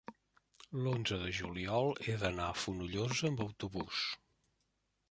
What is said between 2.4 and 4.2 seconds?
a Fonollosa amb autobús.